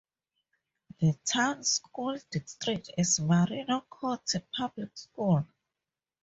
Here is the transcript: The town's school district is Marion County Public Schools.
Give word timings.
The 0.99 1.13
town's 1.23 1.73
school 1.73 2.17
district 2.31 2.89
is 2.97 3.19
Marion 3.19 3.67
County 4.01 4.39
Public 4.57 4.89
Schools. 4.97 5.45